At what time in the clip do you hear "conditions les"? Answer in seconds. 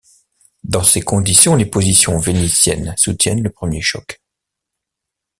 1.03-1.67